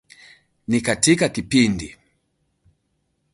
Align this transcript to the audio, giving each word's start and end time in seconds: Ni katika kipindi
Ni 0.67 0.81
katika 0.81 1.29
kipindi 1.29 1.95